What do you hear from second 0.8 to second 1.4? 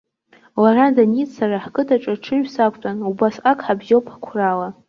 даниз,